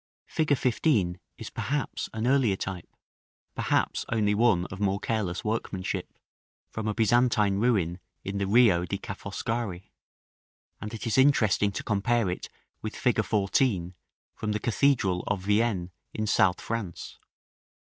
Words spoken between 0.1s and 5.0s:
Fig. 15 is perhaps an earlier type; perhaps only one of more